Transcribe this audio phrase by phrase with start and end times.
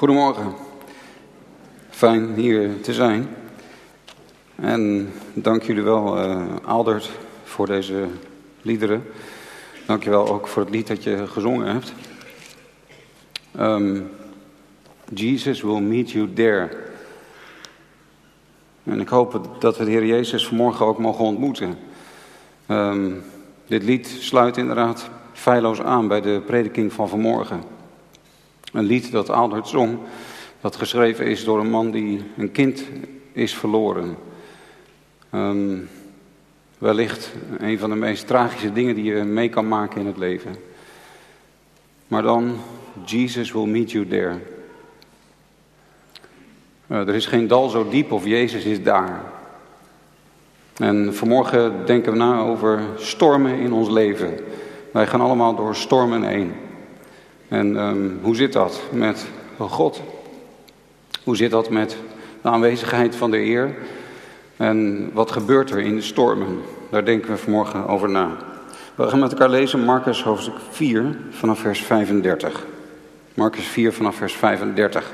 [0.00, 0.54] Goedemorgen.
[1.90, 3.28] Fijn hier te zijn.
[4.54, 7.10] En dank jullie wel, uh, Aldert,
[7.44, 8.06] voor deze
[8.62, 9.04] liederen.
[9.86, 11.92] Dank je wel ook voor het lied dat je gezongen hebt.
[13.58, 14.10] Um,
[15.14, 16.68] Jesus will meet you there.
[18.84, 21.78] En ik hoop dat we de Heer Jezus vanmorgen ook mogen ontmoeten.
[22.68, 23.22] Um,
[23.66, 27.79] dit lied sluit inderdaad feilloos aan bij de prediking van vanmorgen.
[28.72, 29.98] Een lied dat Albert zong,
[30.60, 32.84] dat geschreven is door een man die een kind
[33.32, 34.16] is verloren.
[35.34, 35.88] Um,
[36.78, 40.56] wellicht een van de meest tragische dingen die je mee kan maken in het leven.
[42.08, 42.56] Maar dan,
[43.04, 44.38] Jesus will meet you there.
[46.86, 49.22] Uh, er is geen dal zo diep of Jezus is daar.
[50.76, 54.38] En vanmorgen denken we na over stormen in ons leven.
[54.92, 56.52] Wij gaan allemaal door stormen heen.
[57.50, 59.26] En um, hoe zit dat met
[59.58, 60.02] God?
[61.24, 61.96] Hoe zit dat met
[62.42, 63.76] de aanwezigheid van de Heer?
[64.56, 66.60] En wat gebeurt er in de stormen?
[66.90, 68.36] Daar denken we vanmorgen over na.
[68.94, 72.66] We gaan met elkaar lezen Marcus hoofdstuk 4 vanaf vers 35.
[73.34, 75.12] Marcus 4 vanaf vers 35.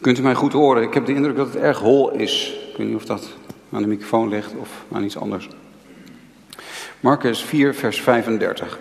[0.00, 0.82] Kunt u mij goed horen?
[0.82, 2.54] Ik heb de indruk dat het erg hol is.
[2.70, 3.28] Ik weet niet of dat
[3.72, 5.48] aan de microfoon ligt of aan iets anders.
[7.02, 8.78] Marcus 4, vers 35.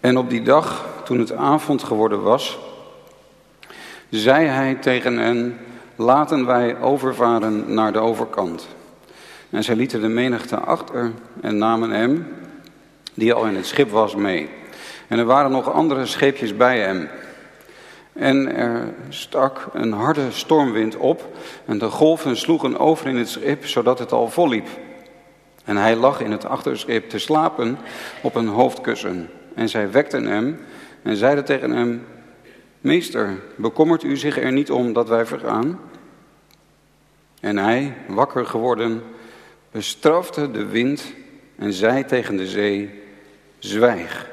[0.00, 2.58] En op die dag, toen het avond geworden was,
[4.08, 5.58] zei hij tegen hen,
[5.96, 8.68] laten wij overvaren naar de overkant.
[9.50, 12.26] En zij lieten de menigte achter en namen hem,
[13.14, 14.48] die al in het schip was, mee.
[15.08, 17.08] En er waren nog andere scheepjes bij hem.
[18.12, 23.66] En er stak een harde stormwind op en de golven sloegen over in het schip,
[23.66, 24.68] zodat het al volliep.
[25.64, 27.78] En hij lag in het achterschip te slapen
[28.22, 29.30] op een hoofdkussen.
[29.54, 30.60] En zij wekten hem
[31.02, 32.06] en zeiden tegen hem,
[32.80, 35.80] Meester, bekommert u zich er niet om dat wij vergaan?
[37.40, 39.02] En hij, wakker geworden,
[39.70, 41.14] bestrafte de wind
[41.56, 42.90] en zei tegen de zee,
[43.58, 44.30] Zwijg,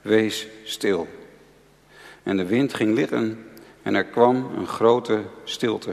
[0.00, 1.08] wees stil.
[2.26, 3.46] En de wind ging liggen
[3.82, 5.92] en er kwam een grote stilte.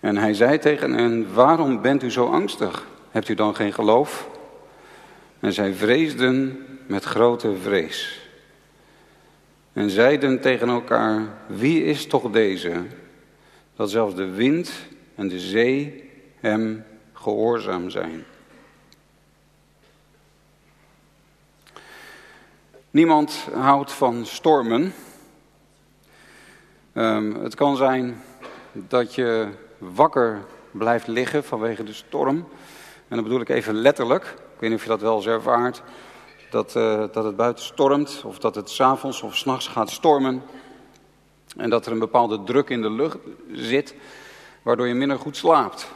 [0.00, 2.86] En hij zei tegen hen, waarom bent u zo angstig?
[3.10, 4.28] Hebt u dan geen geloof?
[5.40, 8.28] En zij vreesden met grote vrees.
[9.72, 12.82] En zeiden tegen elkaar, wie is toch deze?
[13.74, 14.72] Dat zelfs de wind
[15.14, 16.10] en de zee
[16.40, 18.24] hem gehoorzaam zijn.
[22.96, 24.94] Niemand houdt van stormen.
[26.94, 28.22] Um, het kan zijn
[28.72, 29.48] dat je
[29.78, 32.36] wakker blijft liggen vanwege de storm.
[33.08, 34.24] En dan bedoel ik even letterlijk.
[34.24, 35.82] Ik weet niet of je dat wel eens ervaart.
[36.50, 40.42] Dat, uh, dat het buiten stormt of dat het s'avonds of s'nachts gaat stormen.
[41.56, 43.18] En dat er een bepaalde druk in de lucht
[43.52, 43.94] zit,
[44.62, 45.90] waardoor je minder goed slaapt.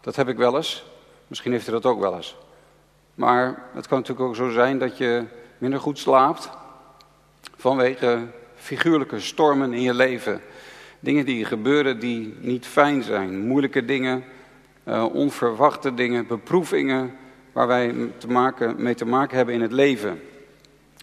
[0.00, 0.84] Dat heb ik wel eens.
[1.26, 2.36] Misschien heeft u dat ook wel eens.
[3.14, 5.24] Maar het kan natuurlijk ook zo zijn dat je
[5.58, 6.50] minder goed slaapt
[7.56, 10.40] vanwege figuurlijke stormen in je leven.
[11.00, 14.24] Dingen die gebeuren die niet fijn zijn, moeilijke dingen,
[14.84, 17.16] uh, onverwachte dingen, beproevingen
[17.52, 20.20] waar wij te maken, mee te maken hebben in het leven.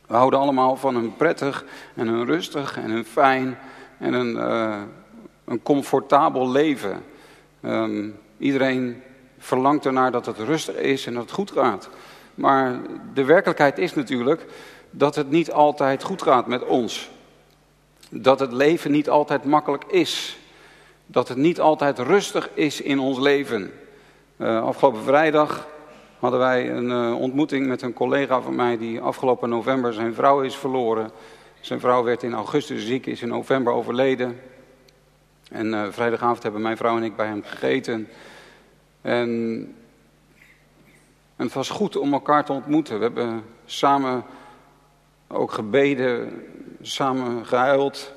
[0.08, 1.66] We houden allemaal van een prettig
[1.96, 3.58] en een rustig en een fijn
[3.98, 4.82] en een, uh,
[5.46, 7.04] een comfortabel leven.
[7.62, 9.02] Um, iedereen
[9.38, 11.90] verlangt ernaar dat het rustig is en dat het goed gaat.
[12.36, 12.80] Maar
[13.14, 14.46] de werkelijkheid is natuurlijk
[14.90, 17.10] dat het niet altijd goed gaat met ons.
[18.10, 20.38] Dat het leven niet altijd makkelijk is.
[21.06, 23.72] Dat het niet altijd rustig is in ons leven.
[24.38, 25.68] Uh, afgelopen vrijdag
[26.20, 30.42] hadden wij een uh, ontmoeting met een collega van mij die afgelopen november zijn vrouw
[30.42, 31.12] is verloren.
[31.60, 34.40] Zijn vrouw werd in augustus ziek, is in november overleden.
[35.52, 38.08] En uh, vrijdagavond hebben mijn vrouw en ik bij hem gegeten.
[39.02, 39.76] En,
[41.36, 42.98] en het was goed om elkaar te ontmoeten.
[42.98, 44.26] We hebben samen
[45.28, 46.44] ook gebeden,
[46.82, 48.14] samen gehuild.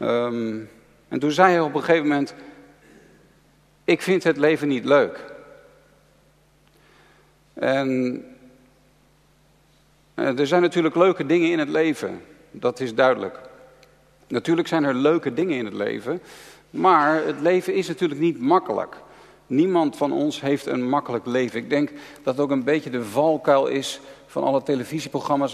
[0.00, 0.70] Um,
[1.08, 2.34] en toen zei hij op een gegeven moment,
[3.84, 5.24] ik vind het leven niet leuk.
[7.52, 8.24] En
[10.14, 12.20] er zijn natuurlijk leuke dingen in het leven,
[12.50, 13.40] dat is duidelijk.
[14.26, 16.20] Natuurlijk zijn er leuke dingen in het leven,
[16.70, 18.96] maar het leven is natuurlijk niet makkelijk.
[19.48, 21.58] Niemand van ons heeft een makkelijk leven.
[21.58, 21.90] Ik denk
[22.22, 25.52] dat het ook een beetje de valkuil is van alle televisieprogramma's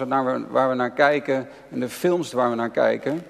[0.49, 3.26] waar we, naar kijken en de films waar we naar kijken.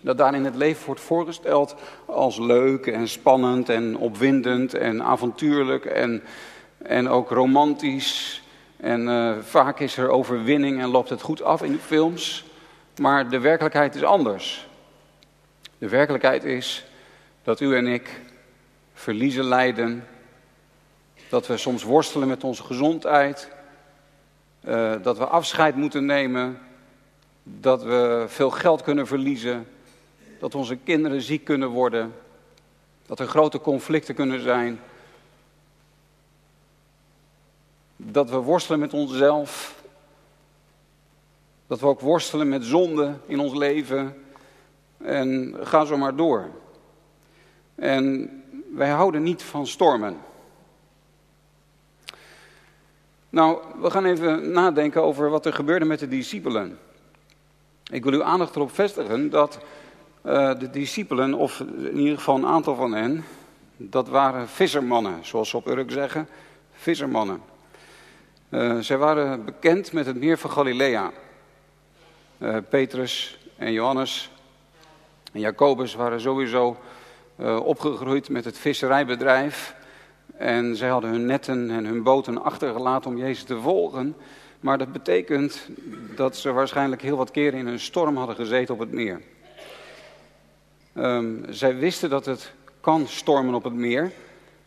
[0.00, 1.74] Dat daarin het leven wordt voorgesteld
[2.06, 6.22] als leuk en spannend en opwindend en avontuurlijk en,
[6.78, 8.42] en ook romantisch.
[8.76, 12.44] En uh, vaak is er overwinning en loopt het goed af in de films.
[12.96, 14.68] Maar de werkelijkheid is anders.
[15.78, 16.84] De werkelijkheid is
[17.42, 18.20] dat u en ik
[19.02, 20.06] verliezen lijden.
[21.28, 23.50] Dat we soms worstelen met onze gezondheid.
[24.64, 26.58] Uh, dat we afscheid moeten nemen.
[27.42, 29.66] Dat we veel geld kunnen verliezen.
[30.38, 32.14] Dat onze kinderen ziek kunnen worden.
[33.06, 34.80] Dat er grote conflicten kunnen zijn.
[37.96, 39.82] Dat we worstelen met onszelf.
[41.66, 44.24] Dat we ook worstelen met zonde in ons leven.
[44.96, 46.50] En ga zo maar door.
[47.74, 48.36] En
[48.74, 50.16] wij houden niet van stormen.
[53.28, 56.78] Nou, we gaan even nadenken over wat er gebeurde met de discipelen.
[57.90, 59.58] Ik wil uw aandacht erop vestigen dat
[60.24, 63.24] uh, de discipelen, of in ieder geval een aantal van hen,
[63.76, 66.28] dat waren vissermannen, zoals ze op Urk zeggen,
[66.72, 67.42] vissermannen.
[68.48, 71.10] Uh, zij waren bekend met het meer van Galilea.
[72.38, 74.30] Uh, Petrus en Johannes
[75.32, 76.76] en Jacobus waren sowieso
[77.62, 79.74] opgegroeid met het visserijbedrijf.
[80.36, 84.16] En zij hadden hun netten en hun boten achtergelaten om Jezus te volgen.
[84.60, 85.68] Maar dat betekent
[86.16, 89.20] dat ze waarschijnlijk heel wat keren in een storm hadden gezeten op het meer.
[90.96, 94.12] Um, zij wisten dat het kan stormen op het meer.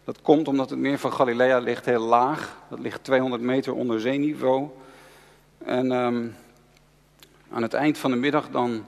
[0.04, 2.58] Dat komt omdat het meer van Galilea ligt heel laag.
[2.70, 4.70] Dat ligt 200 meter onder zeeniveau.
[5.58, 6.36] En um,
[7.52, 8.86] aan het eind van de middag dan,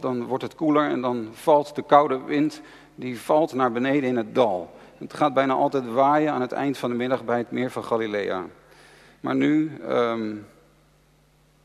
[0.00, 2.60] dan wordt het koeler en dan valt de koude wind
[2.94, 4.78] die valt naar beneden in het dal.
[4.98, 7.84] Het gaat bijna altijd waaien aan het eind van de middag bij het meer van
[7.84, 8.46] Galilea.
[9.20, 10.46] Maar nu, um,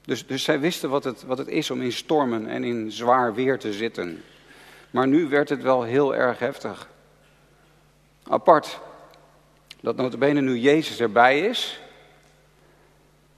[0.01, 3.33] dus, dus zij wisten wat het, wat het is om in stormen en in zwaar
[3.33, 4.24] weer te zitten.
[4.89, 6.89] Maar nu werd het wel heel erg heftig.
[8.27, 8.80] Apart
[9.81, 11.80] dat notabene nu Jezus erbij is,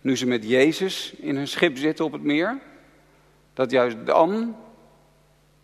[0.02, 2.60] nu ze met Jezus in hun schip zitten op het meer,
[3.58, 4.56] dat juist dan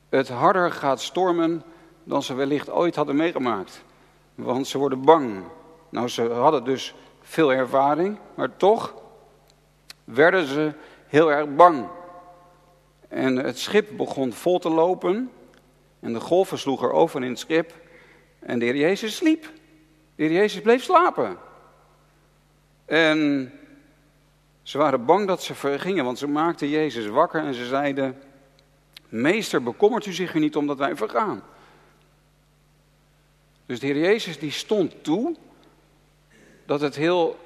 [0.10, 1.64] het harder gaat stormen
[2.04, 3.84] dan ze wellicht ooit hadden meegemaakt.
[4.36, 5.44] Want ze worden bang.
[5.90, 8.94] Nou, ze hadden dus veel ervaring, maar toch
[10.04, 10.74] werden ze
[11.08, 11.88] heel erg bang.
[13.08, 15.32] En het schip begon vol te lopen
[16.00, 17.74] en de golven sloegen over in het schip
[18.40, 19.44] en de heer Jezus sliep.
[20.16, 21.38] De heer Jezus bleef slapen.
[22.86, 23.52] En
[24.64, 28.22] ze waren bang dat ze vergingen, want ze maakten Jezus wakker en ze zeiden:
[29.10, 31.44] Meester, bekommert u zich er niet om dat wij vergaan?
[33.66, 35.36] Dus de Heer Jezus die stond toe
[36.66, 37.40] dat het heel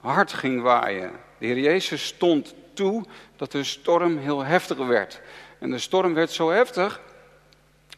[0.00, 1.12] hard ging waaien.
[1.38, 3.04] De Heer Jezus stond toe
[3.36, 5.20] dat de storm heel heftig werd.
[5.58, 7.00] En de storm werd zo heftig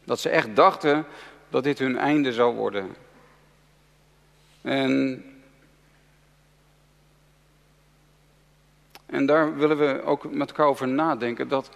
[0.03, 1.05] dat ze echt dachten
[1.49, 2.95] dat dit hun einde zou worden.
[4.61, 5.23] En,
[9.11, 11.47] en daar willen we ook met elkaar over nadenken.
[11.47, 11.69] Dat,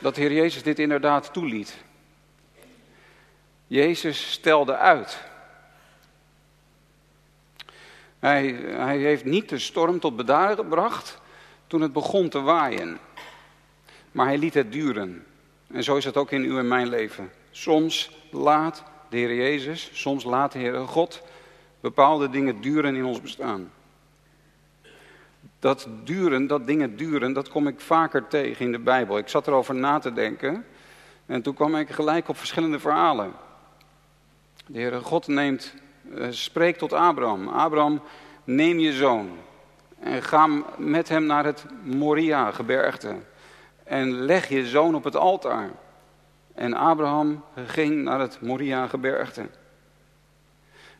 [0.00, 1.76] dat de Heer Jezus dit inderdaad toeliet.
[3.66, 5.22] Jezus stelde uit.
[8.18, 11.20] Hij, hij heeft niet de storm tot bedaren gebracht
[11.66, 12.98] toen het begon te waaien.
[14.12, 15.26] Maar hij liet het duren.
[15.66, 17.30] En zo is het ook in uw en mijn leven.
[17.50, 21.22] Soms laat de Heer Jezus, soms laat de Heer God
[21.80, 23.70] bepaalde dingen duren in ons bestaan.
[25.64, 29.18] Dat duren, dat dingen duren, dat kom ik vaker tegen in de Bijbel.
[29.18, 30.66] Ik zat erover na te denken
[31.26, 33.32] en toen kwam ik gelijk op verschillende verhalen.
[34.66, 35.74] De Heere God neemt,
[36.14, 37.48] uh, spreekt tot Abraham.
[37.48, 38.00] Abraham,
[38.44, 39.30] neem je zoon
[40.00, 43.14] en ga met hem naar het Moria-gebergte.
[43.84, 45.70] En leg je zoon op het altaar.
[46.54, 49.46] En Abraham ging naar het Moria-gebergte.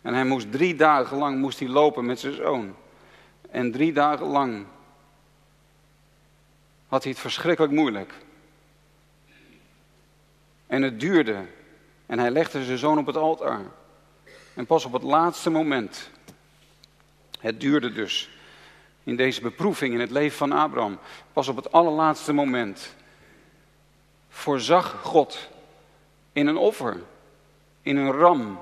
[0.03, 2.75] En hij moest drie dagen lang moest hij lopen met zijn zoon.
[3.55, 4.67] En drie dagen lang
[6.89, 8.15] had hij het verschrikkelijk moeilijk.
[10.67, 11.47] En het duurde
[12.07, 13.61] en hij legde zijn zoon op het altaar.
[14.55, 16.11] En pas op het laatste moment,
[17.41, 18.31] het duurde dus
[19.05, 20.99] in deze beproeving in het leven van Abraham,
[21.33, 22.95] pas op het allerlaatste moment,
[24.29, 25.49] voorzag God
[26.33, 27.03] in een offer,
[27.83, 28.59] in een ram.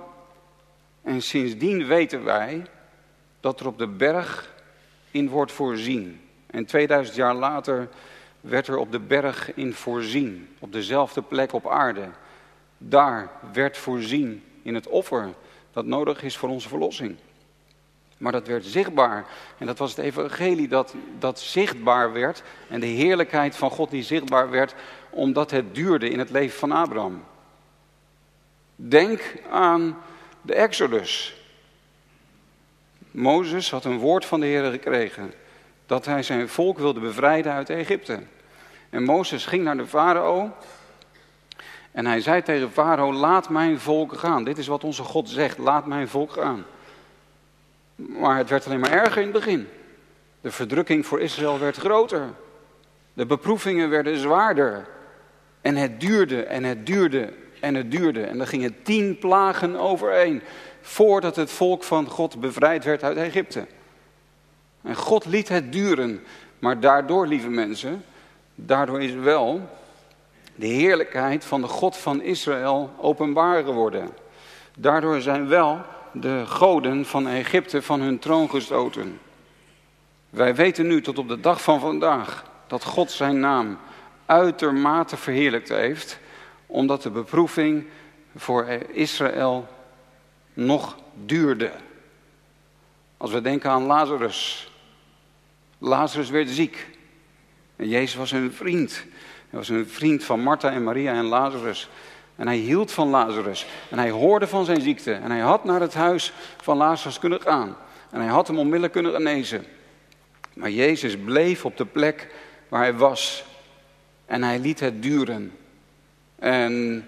[1.02, 2.66] En sindsdien weten wij
[3.40, 4.50] dat er op de berg
[5.12, 6.20] in wordt voorzien.
[6.46, 7.88] En 2000 jaar later
[8.40, 12.08] werd er op de berg in voorzien, op dezelfde plek op aarde.
[12.78, 15.34] Daar werd voorzien in het offer
[15.72, 17.16] dat nodig is voor onze verlossing.
[18.18, 19.26] Maar dat werd zichtbaar.
[19.58, 22.42] En dat was het evangelie dat, dat zichtbaar werd.
[22.68, 24.74] En de heerlijkheid van God die zichtbaar werd,
[25.10, 27.24] omdat het duurde in het leven van Abraham.
[28.76, 29.98] Denk aan
[30.42, 31.41] de Exodus.
[33.12, 35.32] Mozes had een woord van de Heer gekregen.
[35.86, 38.18] Dat hij zijn volk wilde bevrijden uit Egypte.
[38.90, 40.50] En Mozes ging naar de farao.
[41.90, 44.44] En hij zei tegen farao, laat mijn volk gaan.
[44.44, 46.64] Dit is wat onze God zegt, laat mijn volk gaan.
[47.96, 49.68] Maar het werd alleen maar erger in het begin.
[50.40, 52.28] De verdrukking voor Israël werd groter.
[53.12, 54.88] De beproevingen werden zwaarder.
[55.60, 58.22] En het duurde en het duurde en het duurde.
[58.22, 60.42] En dan gingen tien plagen overeen.
[60.82, 63.66] Voordat het volk van God bevrijd werd uit Egypte.
[64.82, 66.22] En God liet het duren.
[66.58, 68.04] Maar daardoor, lieve mensen,
[68.54, 69.68] daardoor is wel
[70.54, 74.08] de heerlijkheid van de God van Israël openbaar geworden.
[74.76, 75.80] Daardoor zijn wel
[76.12, 79.18] de goden van Egypte van hun troon gestoten.
[80.30, 83.78] Wij weten nu tot op de dag van vandaag dat God zijn naam
[84.26, 86.18] uitermate verheerlijkt heeft,
[86.66, 87.86] omdat de beproeving
[88.36, 89.68] voor Israël
[90.54, 91.70] nog duurde.
[93.16, 94.70] Als we denken aan Lazarus.
[95.78, 96.88] Lazarus werd ziek.
[97.76, 99.04] En Jezus was een vriend.
[99.50, 101.88] Hij was een vriend van Martha en Maria en Lazarus.
[102.36, 103.66] En hij hield van Lazarus.
[103.90, 105.12] En hij hoorde van zijn ziekte.
[105.12, 106.32] En hij had naar het huis
[106.62, 107.76] van Lazarus kunnen gaan.
[108.10, 109.64] En hij had hem onmiddellijk kunnen genezen.
[110.54, 112.34] Maar Jezus bleef op de plek
[112.68, 113.44] waar hij was.
[114.26, 115.52] En hij liet het duren.
[116.38, 117.04] En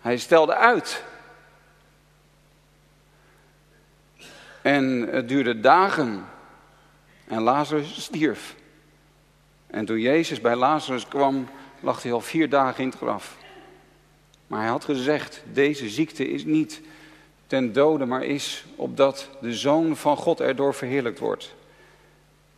[0.00, 1.04] hij stelde uit.
[4.62, 6.24] En het duurde dagen.
[7.26, 8.54] En Lazarus stierf.
[9.66, 11.48] En toen Jezus bij Lazarus kwam,
[11.80, 13.36] lag hij al vier dagen in het graf.
[14.46, 16.80] Maar hij had gezegd, deze ziekte is niet
[17.46, 21.54] ten dode, maar is opdat de Zoon van God erdoor verheerlijkt wordt.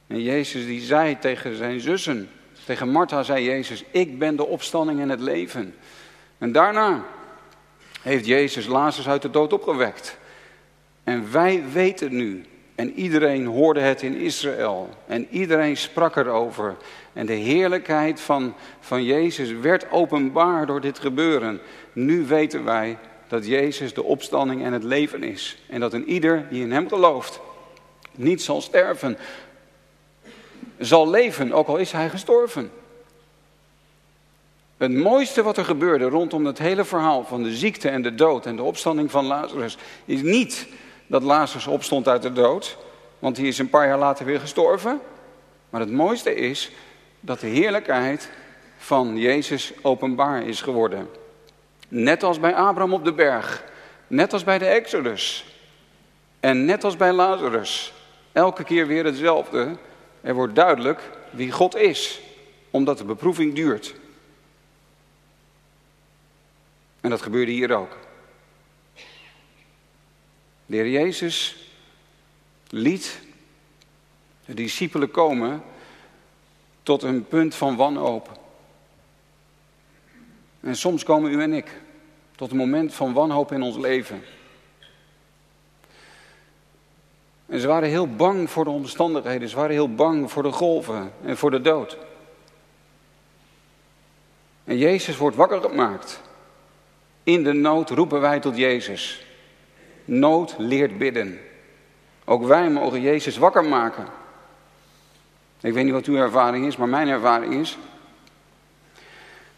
[0.06, 2.30] En Jezus die zei tegen zijn zussen,
[2.64, 5.74] tegen Martha zei Jezus, ik ben de opstanding en het leven.
[6.38, 7.04] En daarna
[8.02, 10.18] heeft Jezus Lazarus uit de dood opgewekt.
[11.04, 12.44] En wij weten nu,
[12.74, 16.76] en iedereen hoorde het in Israël, en iedereen sprak erover.
[17.12, 21.60] En de heerlijkheid van, van Jezus werd openbaar door dit gebeuren.
[21.92, 25.62] Nu weten wij dat Jezus de opstanding en het leven is.
[25.68, 27.40] En dat een ieder die in hem gelooft
[28.14, 29.18] niet zal sterven,
[30.78, 32.70] zal leven, ook al is hij gestorven.
[34.76, 38.46] Het mooiste wat er gebeurde rondom het hele verhaal van de ziekte en de dood
[38.46, 40.66] en de opstanding van Lazarus is niet
[41.12, 42.76] dat Lazarus opstond uit de dood,
[43.18, 45.00] want hij is een paar jaar later weer gestorven.
[45.70, 46.70] Maar het mooiste is
[47.20, 48.30] dat de heerlijkheid
[48.76, 51.08] van Jezus openbaar is geworden.
[51.88, 53.64] Net als bij Abraham op de berg,
[54.06, 55.44] net als bij de Exodus
[56.40, 57.92] en net als bij Lazarus.
[58.32, 59.76] Elke keer weer hetzelfde.
[60.20, 61.00] Er wordt duidelijk
[61.30, 62.20] wie God is,
[62.70, 63.94] omdat de beproeving duurt.
[67.00, 68.01] En dat gebeurde hier ook.
[70.72, 71.56] De Heer Jezus
[72.68, 73.20] liet
[74.44, 75.62] de discipelen komen
[76.82, 78.40] tot een punt van wanhoop.
[80.60, 81.80] En soms komen u en ik
[82.36, 84.22] tot een moment van wanhoop in ons leven.
[87.46, 91.12] En ze waren heel bang voor de omstandigheden, ze waren heel bang voor de golven
[91.24, 91.96] en voor de dood.
[94.64, 96.20] En Jezus wordt wakker gemaakt.
[97.22, 99.30] In de nood roepen wij tot Jezus.
[100.04, 101.40] Nood leert bidden.
[102.24, 104.06] Ook wij mogen Jezus wakker maken.
[105.60, 107.78] Ik weet niet wat uw ervaring is, maar mijn ervaring is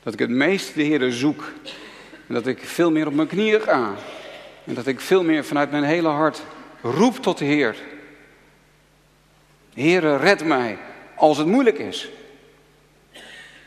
[0.02, 1.52] dat ik het meest de Heer zoek.
[2.26, 3.94] En dat ik veel meer op mijn knieën ga.
[4.64, 6.42] En dat ik veel meer vanuit mijn hele hart
[6.82, 7.76] roep tot de Heer.
[9.74, 10.78] Heere, red mij
[11.16, 12.10] als het moeilijk is.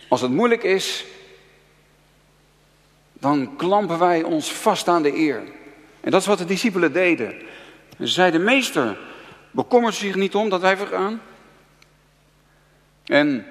[0.09, 1.05] Als het moeilijk is,
[3.13, 5.43] dan klampen wij ons vast aan de eer.
[6.07, 7.33] En dat is wat de discipelen deden.
[7.99, 8.97] Ze zeiden, meester,
[9.51, 11.21] bekommert zich niet om dat wij vergaan?
[13.05, 13.45] En,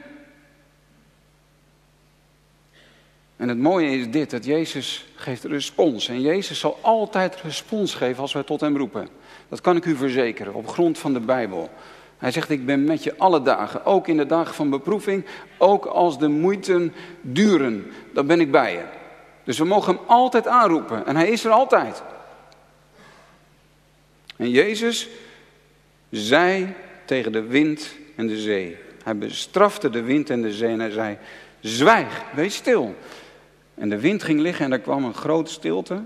[3.36, 6.08] en het mooie is dit, dat Jezus geeft respons.
[6.08, 9.08] En Jezus zal altijd respons geven als wij tot hem roepen.
[9.48, 11.70] Dat kan ik u verzekeren, op grond van de Bijbel.
[12.18, 15.26] Hij zegt, ik ben met je alle dagen, ook in de dagen van beproeving,
[15.58, 18.84] ook als de moeiten duren, dan ben ik bij je.
[19.44, 22.02] Dus we mogen hem altijd aanroepen en hij is er altijd.
[24.36, 25.08] En Jezus
[26.10, 26.74] zei
[27.04, 30.90] tegen de wind en de zee, hij bestrafte de wind en de zee en hij
[30.90, 31.18] zei,
[31.60, 32.94] zwijg, wees stil.
[33.74, 36.02] En de wind ging liggen en er kwam een grote stilte.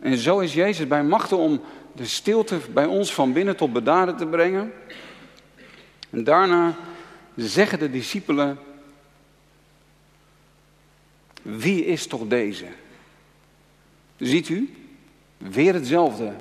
[0.00, 1.60] En zo is Jezus bij machten om
[1.92, 4.72] de stilte bij ons van binnen tot bedaren te brengen.
[6.10, 6.76] En daarna
[7.36, 8.58] zeggen de discipelen,
[11.42, 12.66] wie is toch deze?
[14.16, 14.81] Ziet u,
[15.50, 16.32] weer hetzelfde.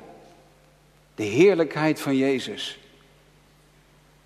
[1.15, 2.79] De heerlijkheid van Jezus.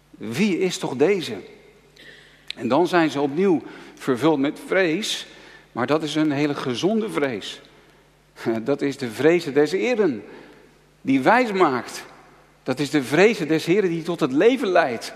[0.10, 1.36] Wie is toch deze?
[2.56, 3.62] En dan zijn ze opnieuw
[3.96, 5.28] vervuld met vrees,
[5.72, 7.62] maar dat is een hele gezonde vrees.
[8.64, 10.24] Dat is de vrees des Heren,
[11.02, 12.06] die wijs maakt.
[12.64, 15.14] Dat is de vrees des Heren die tot het leven leidt.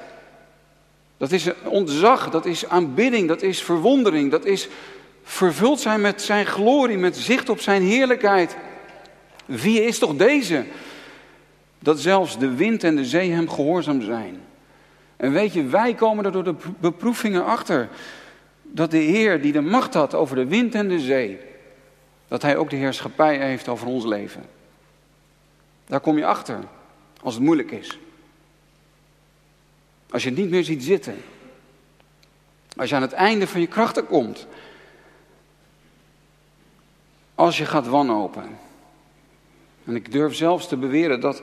[1.18, 4.68] Dat is ontzag, dat is aanbidding, dat is verwondering, dat is
[5.24, 8.56] vervuld zijn met zijn glorie, met zicht op zijn heerlijkheid.
[9.50, 10.65] Wie is toch deze?
[11.79, 14.41] Dat zelfs de wind en de zee hem gehoorzaam zijn.
[15.18, 17.89] En weet je, wij komen er door de beproevingen achter.
[18.62, 21.39] Dat de Heer die de macht had over de wind en de zee,
[22.27, 24.44] dat Hij ook de heerschappij heeft over ons leven.
[25.86, 26.60] Daar kom je achter
[27.22, 28.00] als het moeilijk is.
[30.10, 31.15] Als je het niet meer ziet zitten.
[32.75, 34.48] Als je aan het einde van je krachten komt.
[37.36, 38.68] Als je gaat wanhopen.
[39.89, 41.41] En ik durf zelfs te beweren dat,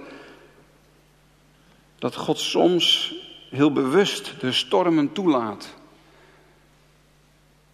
[1.99, 3.15] dat God soms
[3.51, 5.75] heel bewust de stormen toelaat.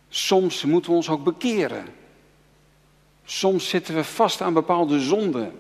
[0.09, 1.85] Soms moeten we ons ook bekeren.
[3.25, 5.53] Soms zitten we vast aan bepaalde zonden.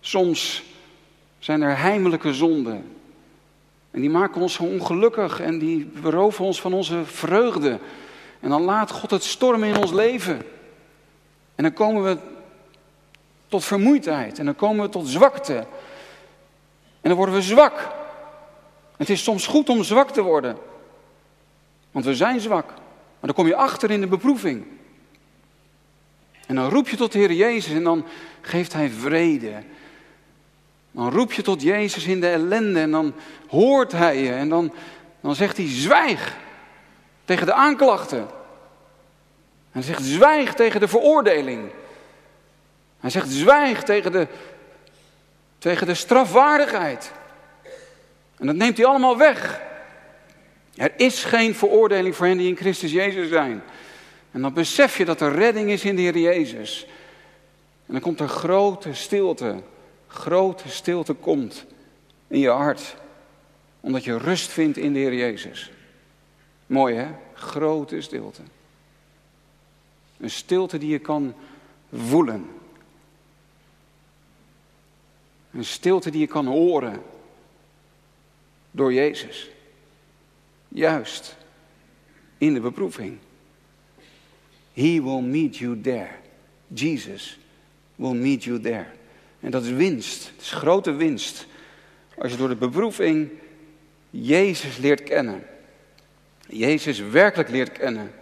[0.00, 0.62] Soms
[1.38, 2.96] zijn er heimelijke zonden.
[3.90, 7.78] En die maken ons ongelukkig en die beroven ons van onze vreugde.
[8.40, 10.42] En dan laat God het stormen in ons leven.
[11.54, 12.38] En dan komen we
[13.50, 15.54] tot vermoeidheid en dan komen we tot zwakte.
[17.00, 17.88] En dan worden we zwak.
[18.96, 20.56] Het is soms goed om zwak te worden.
[21.90, 22.66] Want we zijn zwak.
[22.66, 24.66] Maar dan kom je achter in de beproeving.
[26.46, 28.06] En dan roep je tot de Heer Jezus en dan
[28.40, 29.62] geeft Hij vrede.
[30.90, 33.14] Dan roep je tot Jezus in de ellende en dan
[33.48, 34.32] hoort Hij je.
[34.32, 34.72] En dan,
[35.20, 36.36] dan zegt Hij zwijg
[37.24, 38.28] tegen de aanklachten.
[39.70, 41.70] Hij zegt zwijg tegen de veroordeling.
[43.00, 44.26] Hij zegt zwijg tegen de,
[45.58, 47.12] tegen de strafwaardigheid.
[48.38, 49.60] En dat neemt hij allemaal weg.
[50.74, 53.62] Er is geen veroordeling voor hen die in Christus Jezus zijn.
[54.30, 56.86] En dan besef je dat er redding is in de Heer Jezus.
[57.86, 59.62] En dan komt er grote stilte.
[60.06, 61.64] Grote stilte komt
[62.28, 62.96] in je hart.
[63.80, 65.70] Omdat je rust vindt in de Heer Jezus.
[66.66, 67.06] Mooi hè?
[67.34, 68.42] Grote stilte.
[70.18, 71.34] Een stilte die je kan
[71.92, 72.59] voelen.
[75.52, 77.02] Een stilte die je kan horen
[78.70, 79.50] door Jezus.
[80.68, 81.36] Juist
[82.38, 83.18] in de beproeving.
[84.72, 86.10] He will meet you there.
[86.74, 87.38] Jesus
[87.96, 88.86] will meet you there.
[89.40, 90.26] En dat is winst.
[90.26, 91.46] Het is grote winst.
[92.18, 93.30] Als je door de beproeving
[94.10, 95.46] Jezus leert kennen.
[96.48, 98.12] Jezus werkelijk leert kennen.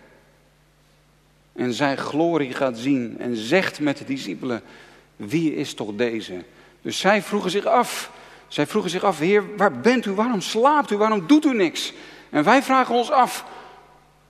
[1.53, 3.19] En zijn glorie gaat zien.
[3.19, 4.63] En zegt met de discipelen:
[5.17, 6.45] Wie is toch deze?
[6.83, 8.11] Dus zij vroegen zich af.
[8.49, 10.13] Zij vroegen zich af, Heer, waar bent u?
[10.13, 10.97] Waarom slaapt u?
[10.97, 11.93] Waarom doet u niks?
[12.31, 13.45] En wij vragen ons af,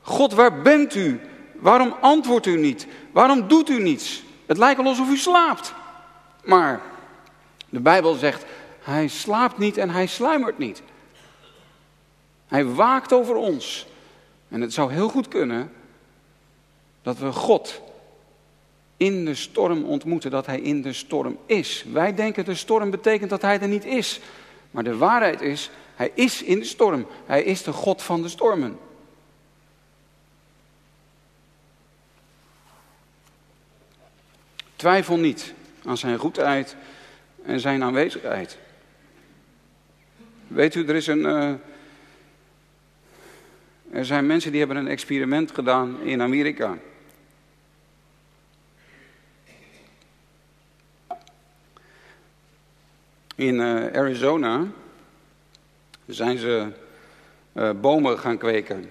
[0.01, 1.21] God, waar bent u?
[1.55, 2.87] Waarom antwoordt u niet?
[3.13, 4.23] Waarom doet u niets?
[4.47, 5.75] Het lijkt alsof u slaapt.
[6.45, 6.81] Maar
[7.69, 8.45] de Bijbel zegt,
[8.83, 10.83] hij slaapt niet en hij sluimert niet.
[12.47, 13.87] Hij waakt over ons.
[14.49, 15.73] En het zou heel goed kunnen
[17.03, 17.81] dat we God
[18.99, 21.85] in de storm ontmoeten dat hij in de storm is.
[21.93, 24.21] Wij denken de storm betekent dat hij er niet is.
[24.71, 27.07] Maar de waarheid is, hij is in de storm.
[27.27, 28.79] Hij is de God van de stormen.
[34.77, 36.77] Twijfel niet aan zijn goedheid
[37.43, 38.59] en zijn aanwezigheid.
[40.47, 41.19] Weet u, er is een.
[41.19, 41.53] Uh,
[43.91, 46.79] er zijn mensen die hebben een experiment gedaan in Amerika.
[53.39, 54.67] In uh, Arizona
[56.07, 56.69] zijn ze
[57.53, 58.91] uh, bomen gaan kweken.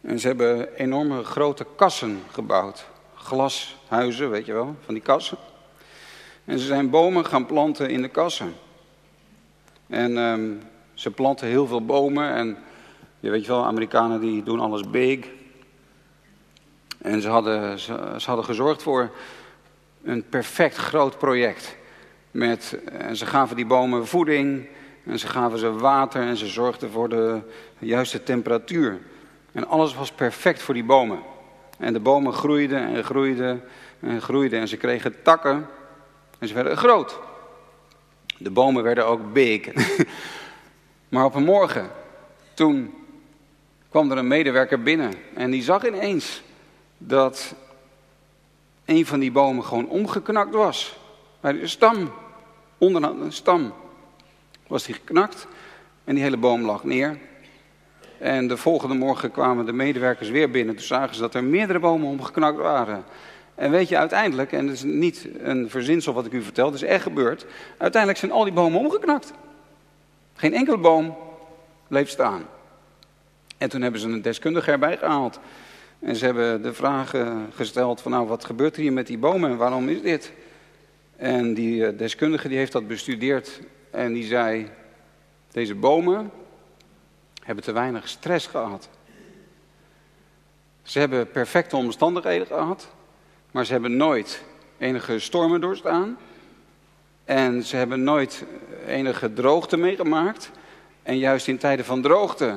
[0.00, 2.86] En ze hebben enorme grote kassen gebouwd.
[3.14, 5.38] Glashuizen, weet je wel, van die kassen.
[6.44, 8.54] En ze zijn bomen gaan planten in de kassen.
[9.86, 10.62] En um,
[10.94, 12.34] ze planten heel veel bomen.
[12.34, 12.58] En
[13.20, 15.26] je weet wel, Amerikanen die doen alles big.
[16.98, 19.10] En ze hadden, ze hadden gezorgd voor
[20.02, 21.78] een perfect groot project.
[22.30, 24.66] Met, en ze gaven die bomen voeding
[25.04, 27.40] en ze gaven ze water en ze zorgden voor de
[27.78, 28.98] juiste temperatuur.
[29.52, 31.18] En alles was perfect voor die bomen.
[31.78, 33.62] En de bomen groeiden en groeiden
[34.00, 34.60] en groeiden.
[34.60, 35.66] En ze kregen takken
[36.38, 37.18] en ze werden groot.
[38.38, 39.68] De bomen werden ook big.
[41.08, 41.90] maar op een morgen,
[42.54, 42.94] toen
[43.88, 45.12] kwam er een medewerker binnen.
[45.34, 46.42] En die zag ineens
[46.98, 47.54] dat
[48.84, 50.98] een van die bomen gewoon omgeknakt was.
[51.40, 52.12] Bij de stam,
[52.80, 53.72] onderaan de stam,
[54.66, 55.46] was die geknakt.
[56.04, 57.18] En die hele boom lag neer.
[58.18, 60.76] En de volgende morgen kwamen de medewerkers weer binnen.
[60.76, 63.04] Toen zagen ze dat er meerdere bomen omgeknakt waren.
[63.54, 66.74] En weet je, uiteindelijk, en het is niet een verzinsel wat ik u vertel, het
[66.74, 67.46] is echt gebeurd.
[67.78, 69.32] Uiteindelijk zijn al die bomen omgeknakt.
[70.34, 71.16] Geen enkele boom
[71.88, 72.42] bleef staan.
[73.58, 75.40] En toen hebben ze een deskundige erbij gehaald.
[75.98, 77.14] En ze hebben de vraag
[77.54, 80.32] gesteld van nou, wat gebeurt er hier met die bomen en waarom is dit?
[81.20, 84.70] En die eh, deskundige die heeft dat bestudeerd en die zei,
[85.50, 86.30] deze bomen
[87.42, 88.88] hebben te weinig stress gehad.
[90.82, 92.92] Ze hebben perfecte omstandigheden gehad,
[93.50, 94.44] maar ze hebben nooit
[94.78, 96.18] enige stormen doorstaan.
[97.24, 98.44] En ze hebben nooit
[98.86, 100.50] enige droogte meegemaakt.
[101.02, 102.56] En juist in tijden van droogte,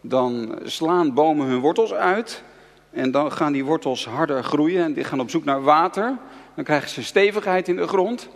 [0.00, 2.42] dan slaan bomen hun wortels uit.
[2.90, 6.18] En dan gaan die wortels harder groeien en die gaan op zoek naar water.
[6.60, 8.28] Dan krijgen ze stevigheid in de grond.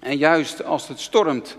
[0.00, 1.56] En juist als het stormt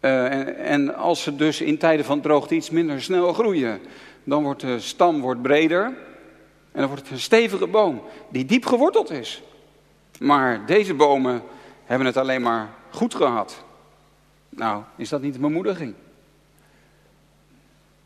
[0.00, 3.80] uh, en, als ze dus in tijden van droogte iets minder snel groeien,
[4.24, 5.84] dan wordt de stam wordt breder
[6.72, 9.42] en dan wordt het een stevige boom die diep geworteld is.
[10.18, 11.42] Maar deze bomen
[11.84, 13.64] hebben het alleen maar goed gehad.
[14.48, 15.94] Nou, is dat niet een bemoediging?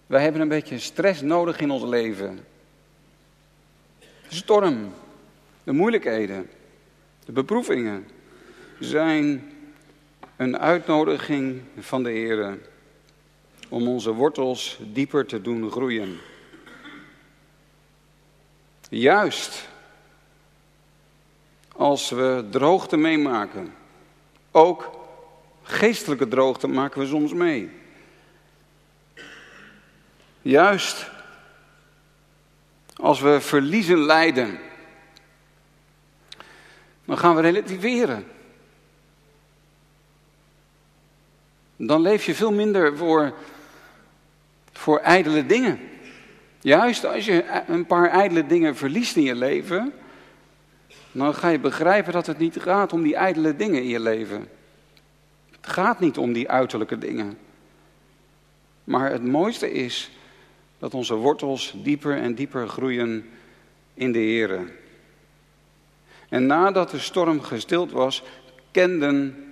[0.06, 2.40] Wij hebben een beetje stress nodig in ons leven.
[4.28, 4.92] Storm,
[5.64, 6.50] de moeilijkheden,
[7.24, 8.06] de beproevingen
[8.78, 9.52] zijn
[10.36, 12.58] een uitnodiging van de Heer
[13.68, 16.18] om onze wortels dieper te doen groeien.
[18.88, 19.68] Juist
[21.72, 23.74] als we droogte meemaken,
[24.50, 24.90] ook
[25.62, 27.70] geestelijke droogte maken we soms mee.
[30.42, 31.10] Juist
[32.94, 34.58] als we verliezen lijden,
[37.10, 38.26] dan gaan we relativeren.
[41.76, 43.34] Dan leef je veel minder voor,
[44.72, 45.80] voor ijdele dingen.
[46.60, 49.92] Juist als je een paar ijdele dingen verliest in je leven,
[51.12, 54.48] dan ga je begrijpen dat het niet gaat om die ijdele dingen in je leven.
[55.50, 57.38] Het gaat niet om die uiterlijke dingen.
[58.84, 60.10] Maar het mooiste is
[60.78, 63.28] dat onze wortels dieper en dieper groeien
[63.94, 64.79] in de Here.
[66.30, 68.22] En nadat de storm gestild was,
[68.70, 69.44] kenden,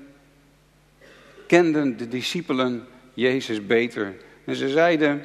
[1.46, 4.16] kenden de discipelen Jezus beter.
[4.44, 5.24] En ze zeiden,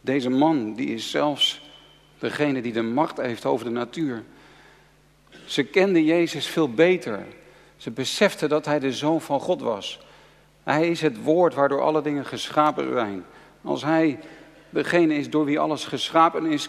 [0.00, 1.70] deze man die is zelfs
[2.18, 4.22] degene die de macht heeft over de natuur.
[5.44, 7.26] Ze kenden Jezus veel beter.
[7.76, 10.00] Ze beseften dat hij de zoon van God was.
[10.62, 13.24] Hij is het woord waardoor alle dingen geschapen zijn.
[13.62, 14.18] Als hij
[14.70, 16.68] degene is door wie alles geschapen is,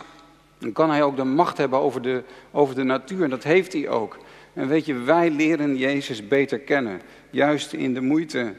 [0.60, 3.24] dan kan hij ook de macht hebben over de, over de natuur.
[3.24, 4.18] En dat heeft hij ook.
[4.54, 7.02] En weet je, wij leren Jezus beter kennen.
[7.30, 8.54] Juist in de moeite.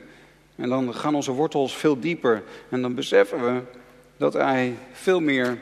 [0.56, 2.42] En dan gaan onze wortels veel dieper.
[2.68, 3.60] En dan beseffen we
[4.16, 5.58] dat hij veel meer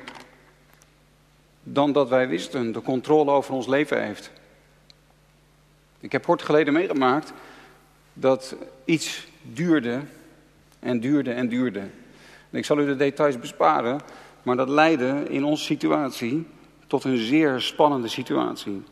[1.63, 4.31] dan dat wij wisten, de controle over ons leven heeft.
[6.01, 7.33] Ik heb kort geleden meegemaakt
[8.13, 10.01] dat iets duurde
[10.79, 11.83] en duurde en duurde.
[12.51, 14.01] Ik zal u de details besparen,
[14.49, 16.47] maar dat leidde in onze situatie
[16.87, 18.83] tot een zeer spannende situatie.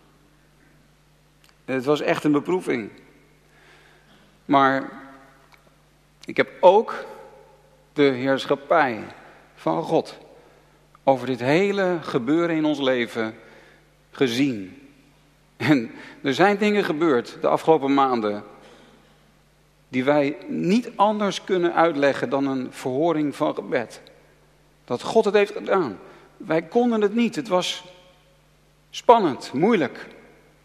[1.65, 2.91] Het was echt een beproeving.
[4.45, 4.91] Maar
[6.25, 7.05] ik heb ook
[7.93, 9.05] de heerschappij
[9.55, 10.19] van God
[11.05, 13.35] over dit hele gebeuren in ons leven
[14.11, 14.89] gezien.
[15.57, 15.91] En
[16.23, 18.45] er zijn dingen gebeurd de afgelopen maanden
[19.89, 24.03] die wij niet anders kunnen uitleggen dan een verhoring van gebed.
[24.87, 25.99] Dat God het heeft gedaan.
[26.37, 27.37] Wij konden het niet.
[27.37, 27.85] Het was
[28.91, 30.07] spannend, moeilijk.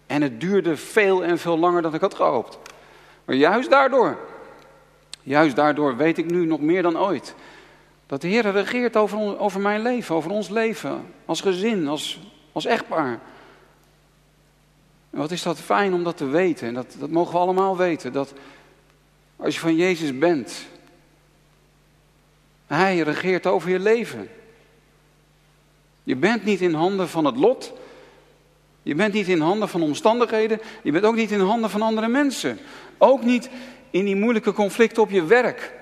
[0.08, 2.58] En het duurde veel en veel langer dan ik had gehoopt.
[3.26, 4.18] Maar juist daardoor,
[5.24, 7.36] juist daardoor weet ik nu nog meer dan ooit.
[8.06, 11.06] Dat de Heer regeert over, over mijn leven, over ons leven.
[11.26, 12.20] Als gezin, als,
[12.52, 13.20] als echtpaar.
[15.10, 16.68] En wat is dat fijn om dat te weten.
[16.68, 18.14] En dat, dat mogen we allemaal weten.
[18.14, 18.34] Dat
[19.36, 20.66] als je van Jezus bent.
[22.72, 24.30] Hij regeert over je leven.
[26.04, 27.74] Je bent niet in handen van het lot.
[28.84, 30.62] Je bent niet in handen van omstandigheden.
[30.84, 32.60] Je bent ook niet in handen van andere mensen.
[32.98, 33.50] Ook niet
[33.90, 35.74] in die moeilijke conflicten op je werk.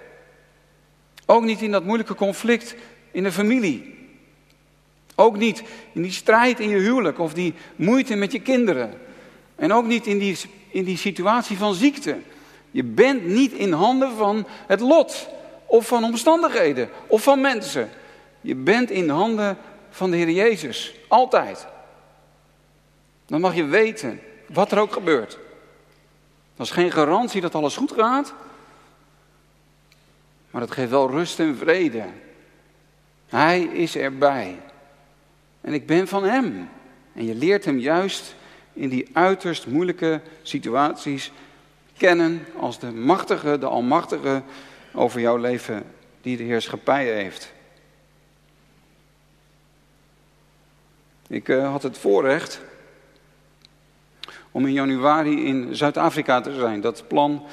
[1.25, 2.75] Ook niet in dat moeilijke conflict
[3.11, 3.95] in de familie.
[5.15, 8.93] Ook niet in die strijd in je huwelijk of die moeite met je kinderen.
[9.55, 10.37] En ook niet in die,
[10.69, 12.17] in die situatie van ziekte.
[12.71, 15.37] Je bent niet in handen van het lot
[15.69, 17.89] of van omstandigheden of van mensen.
[18.41, 19.57] Je bent in handen
[19.89, 20.95] van de Heer Jezus.
[21.07, 21.67] Altijd.
[23.25, 25.37] Dan mag je weten wat er ook gebeurt.
[26.55, 28.33] Dat is geen garantie dat alles goed gaat.
[30.51, 32.03] Maar het geeft wel rust en vrede.
[33.27, 34.59] Hij is erbij.
[35.61, 36.69] En ik ben van Hem.
[37.13, 38.35] En je leert Hem juist
[38.73, 41.31] in die uiterst moeilijke situaties
[41.97, 44.41] kennen als de machtige, de almachtige
[44.99, 45.83] over jouw leven
[46.21, 47.53] die de heerschappij heeft.
[51.27, 52.61] Ik uh, had het voorrecht
[54.51, 56.81] om in januari in Zuid-Afrika te zijn.
[56.81, 57.43] Dat plan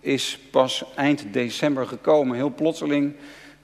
[0.00, 2.36] is pas eind december gekomen.
[2.36, 3.14] Heel plotseling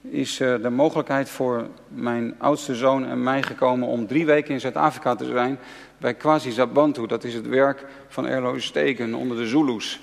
[0.01, 4.59] is uh, de mogelijkheid voor mijn oudste zoon en mij gekomen om drie weken in
[4.59, 5.59] Zuid-Afrika te zijn
[5.97, 7.07] bij Kwasi Zabantu.
[7.07, 9.99] Dat is het werk van Erlo Steken onder de Zulus.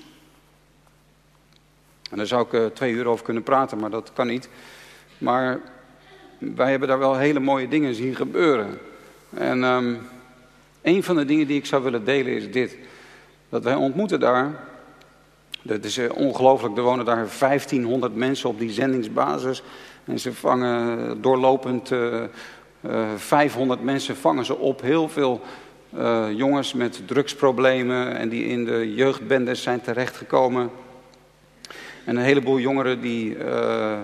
[2.15, 4.49] En daar zou ik uh, twee uur over kunnen praten, maar dat kan niet.
[5.17, 5.59] Maar
[6.37, 8.77] wij hebben daar wel hele mooie dingen zien gebeuren.
[9.33, 10.07] En um,
[10.81, 12.77] een van de dingen die ik zou willen delen is dit.
[13.49, 14.63] Dat wij ontmoeten daar,
[15.67, 19.63] het is uh, ongelooflijk, er wonen daar 1500 mensen op die zendingsbasis.
[20.05, 22.23] En ze vangen doorlopend uh,
[22.81, 24.81] uh, 500 mensen vangen ze op.
[24.81, 25.41] Heel veel
[26.35, 30.69] jongens met drugsproblemen en die in de jeugdbendes zijn terechtgekomen.
[32.05, 33.99] En een heleboel jongeren die uh,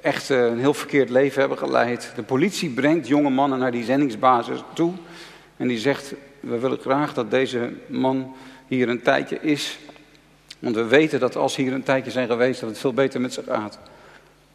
[0.00, 2.12] echt uh, een heel verkeerd leven hebben geleid.
[2.14, 4.92] De politie brengt jonge mannen naar die zendingsbasis toe.
[5.56, 8.34] En die zegt, we willen graag dat deze man
[8.66, 9.78] hier een tijdje is.
[10.58, 13.20] Want we weten dat als ze hier een tijdje zijn geweest, dat het veel beter
[13.20, 13.78] met ze gaat.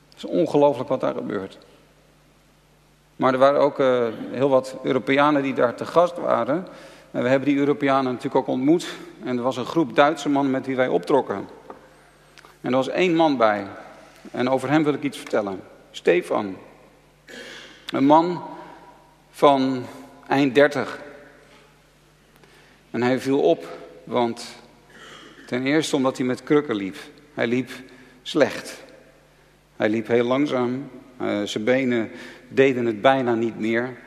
[0.09, 1.57] Het is ongelooflijk wat daar gebeurt.
[3.15, 6.67] Maar er waren ook uh, heel wat Europeanen die daar te gast waren.
[7.11, 8.87] En we hebben die Europeanen natuurlijk ook ontmoet.
[9.23, 11.47] En er was een groep Duitse mannen met wie wij optrokken.
[12.65, 13.67] En er was één man bij.
[14.31, 15.59] En over hem wil ik iets vertellen.
[15.91, 16.57] Stefan.
[17.89, 18.43] Een man
[19.31, 19.85] van
[20.27, 20.99] eind dertig.
[22.91, 23.67] En hij viel op,
[24.03, 24.55] want
[25.47, 26.95] ten eerste omdat hij met krukken liep.
[27.33, 27.69] Hij liep
[28.21, 28.83] slecht.
[29.75, 30.89] Hij liep heel langzaam.
[31.21, 32.11] Uh, zijn benen
[32.47, 33.97] deden het bijna niet meer.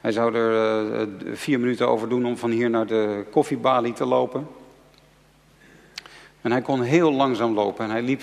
[0.00, 4.04] Hij zou er uh, vier minuten over doen om van hier naar de koffiebalie te
[4.04, 4.46] lopen.
[6.42, 8.22] En hij kon heel langzaam lopen en hij liep.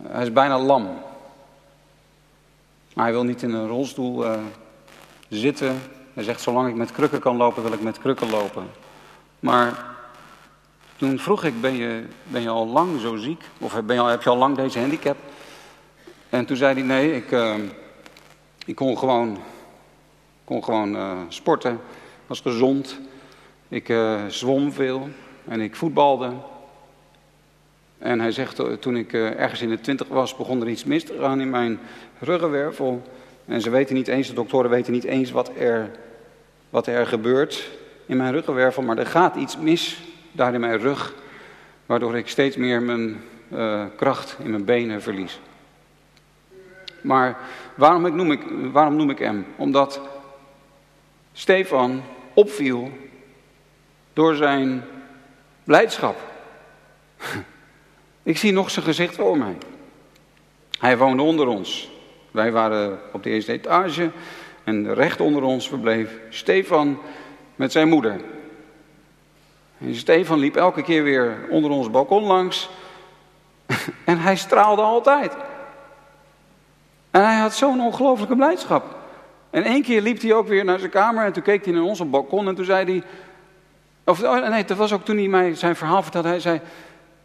[0.00, 0.84] Hij is bijna lam.
[2.94, 4.38] Maar hij wil niet in een rolstoel uh,
[5.28, 5.82] zitten.
[6.14, 8.70] Hij zegt: Zolang ik met krukken kan lopen, wil ik met krukken lopen.
[9.40, 9.84] Maar
[10.96, 13.44] toen vroeg ik: Ben je, ben je al lang zo ziek?
[13.58, 15.16] Of ben je heb je al lang deze handicap?
[16.30, 17.54] En toen zei hij: Nee, ik, uh,
[18.64, 19.38] ik kon gewoon,
[20.44, 21.80] kon gewoon uh, sporten.
[22.26, 22.98] was gezond.
[23.68, 23.94] Ik
[24.28, 25.08] zwom veel.
[25.48, 26.32] En ik voetbalde.
[27.98, 30.84] En hij zegt, eh, toen ik uh, ergens in de twintig was, begon er iets
[30.84, 31.78] mis te gaan in mijn
[32.18, 33.02] ruggenwervel.
[33.44, 35.90] En ze weten niet eens, de doktoren weten niet eens wat er,
[36.70, 37.70] wat er gebeurt
[38.06, 38.82] in mijn ruggenwervel.
[38.82, 41.14] Maar er gaat iets mis daar in mijn rug,
[41.86, 45.40] waardoor ik steeds meer mijn uh, kracht in mijn benen verlies.
[47.00, 47.38] Maar
[47.74, 48.40] waarom, ik noem ik,
[48.72, 49.46] waarom noem ik hem?
[49.56, 50.00] Omdat
[51.32, 52.02] Stefan
[52.34, 52.90] opviel
[54.12, 54.84] door zijn
[55.66, 56.16] Blijdschap.
[58.22, 59.56] Ik zie nog zijn gezicht voor mij.
[60.78, 61.90] Hij woonde onder ons.
[62.30, 64.10] Wij waren op de eerste etage.
[64.64, 66.98] En recht onder ons verbleef Stefan
[67.56, 68.20] met zijn moeder.
[69.78, 72.68] En Stefan liep elke keer weer onder ons balkon langs.
[74.04, 75.36] En hij straalde altijd.
[77.10, 78.96] En hij had zo'n ongelooflijke blijdschap.
[79.50, 81.82] En één keer liep hij ook weer naar zijn kamer en toen keek hij naar
[81.82, 83.02] ons balkon en toen zei hij...
[84.06, 86.28] Of oh, nee, dat was ook toen hij mij zijn verhaal vertelde.
[86.28, 86.60] Hij zei,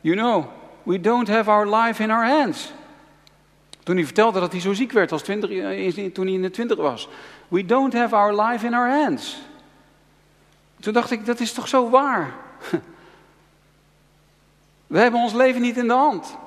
[0.01, 0.45] you know,
[0.83, 2.71] we don't have our life in our hands.
[3.83, 6.49] Toen hij vertelde dat hij zo ziek werd als 20, eh, toen hij in de
[6.49, 7.09] twintig was.
[7.47, 9.41] We don't have our life in our hands.
[10.79, 12.33] Toen dacht ik, dat is toch zo waar?
[14.87, 16.37] We hebben ons leven niet in de hand.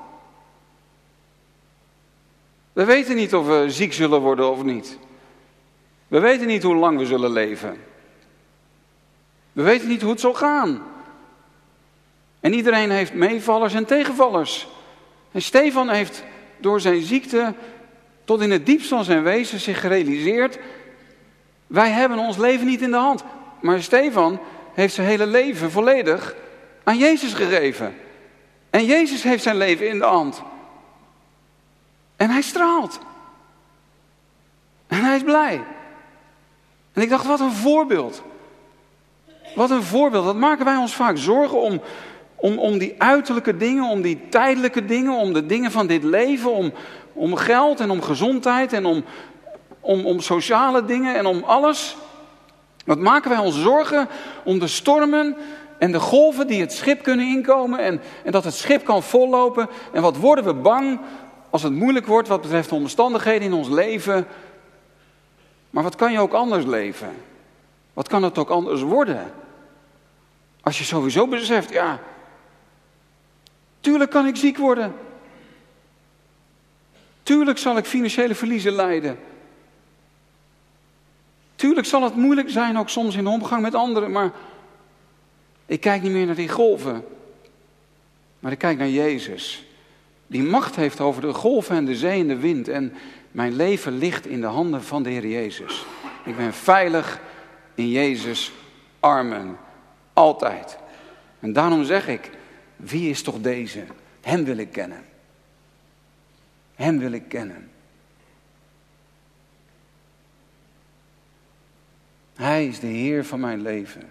[2.73, 4.97] We weten niet of we ziek zullen worden of niet.
[6.07, 7.77] We weten niet hoe lang we zullen leven.
[9.55, 10.83] We weten niet hoe het zal gaan.
[12.39, 14.67] En iedereen heeft meevallers en tegenvallers.
[15.31, 16.23] En Stefan heeft
[16.57, 17.53] door zijn ziekte
[18.23, 20.59] tot in het diepst van zijn wezen zich gerealiseerd.
[21.67, 23.23] Wij hebben ons leven niet in de hand.
[23.61, 24.39] Maar Stefan
[24.73, 26.35] heeft zijn hele leven volledig
[26.83, 27.95] aan Jezus gegeven.
[28.69, 30.41] En Jezus heeft zijn leven in de hand.
[32.15, 32.99] En hij straalt.
[34.87, 35.63] En hij is blij.
[36.93, 38.23] En ik dacht, wat een voorbeeld.
[39.55, 40.25] Wat een voorbeeld.
[40.25, 41.81] Wat maken wij ons vaak zorgen om,
[42.35, 46.51] om, om die uiterlijke dingen, om die tijdelijke dingen, om de dingen van dit leven,
[46.51, 46.73] om,
[47.13, 49.03] om geld en om gezondheid en om,
[49.79, 51.95] om, om sociale dingen en om alles.
[52.85, 54.07] Wat maken wij ons zorgen
[54.43, 55.35] om de stormen
[55.77, 59.69] en de golven die het schip kunnen inkomen en, en dat het schip kan vollopen.
[59.93, 60.99] En wat worden we bang
[61.49, 64.27] als het moeilijk wordt wat betreft de omstandigheden in ons leven.
[65.69, 67.09] Maar wat kan je ook anders leven?
[67.93, 69.31] Wat kan het ook anders worden?
[70.65, 71.99] Als je sowieso beseft, ja,
[73.79, 74.95] tuurlijk kan ik ziek worden.
[77.23, 79.19] Tuurlijk zal ik financiële verliezen lijden.
[81.55, 84.31] Tuurlijk zal het moeilijk zijn, ook soms in de omgang met anderen, maar
[85.65, 87.05] ik kijk niet meer naar die golven,
[88.39, 89.65] maar ik kijk naar Jezus.
[90.27, 92.67] Die macht heeft over de golven en de zee en de wind.
[92.67, 92.93] En
[93.31, 95.85] mijn leven ligt in de handen van de Heer Jezus.
[96.23, 97.19] Ik ben veilig
[97.75, 98.51] in Jezus'
[98.99, 99.57] armen.
[100.15, 100.77] Altijd.
[101.39, 102.31] En daarom zeg ik,
[102.75, 103.83] wie is toch deze?
[104.21, 105.03] Hem wil ik kennen.
[106.75, 107.69] Hem wil ik kennen.
[112.35, 114.03] Hij is de Heer van mijn leven.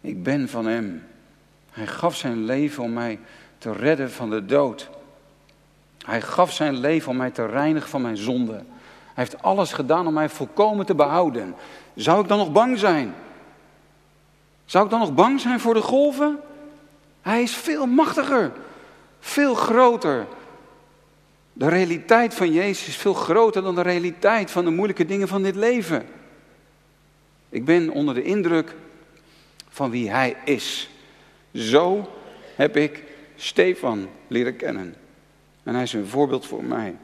[0.00, 1.06] Ik ben van Hem.
[1.70, 3.18] Hij gaf zijn leven om mij
[3.58, 4.90] te redden van de dood.
[6.04, 8.52] Hij gaf zijn leven om mij te reinigen van mijn zonde.
[8.52, 11.54] Hij heeft alles gedaan om mij volkomen te behouden.
[11.94, 13.14] Zou ik dan nog bang zijn?
[14.68, 16.40] Zou ik dan nog bang zijn voor de golven?
[17.22, 18.52] Hij is veel machtiger,
[19.20, 20.26] veel groter.
[21.52, 25.42] De realiteit van Jezus is veel groter dan de realiteit van de moeilijke dingen van
[25.42, 26.06] dit leven.
[27.48, 28.76] Ik ben onder de indruk
[29.68, 30.90] van wie Hij is.
[31.52, 32.10] Zo
[32.56, 33.04] heb ik
[33.36, 34.94] Stefan leren kennen.
[35.62, 36.96] En hij is een voorbeeld voor mij.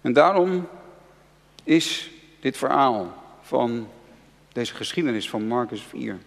[0.00, 0.68] En daarom
[1.64, 3.88] is dit verhaal van
[4.56, 6.18] deze geschiedenis van Marcus 4.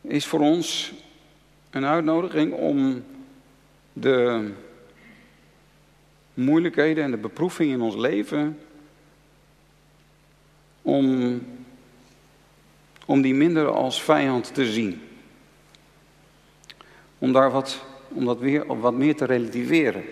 [0.00, 0.92] Is voor ons
[1.70, 3.04] een uitnodiging om
[3.92, 4.50] de
[6.34, 8.58] moeilijkheden en de beproevingen in ons leven,
[10.82, 11.40] om,
[13.06, 15.02] om die minder als vijand te zien.
[17.18, 20.04] Om daar wat, om dat weer, wat meer te relativeren.